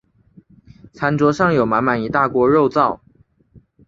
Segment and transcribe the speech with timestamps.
[0.93, 2.99] 餐桌上有满满一大锅肉燥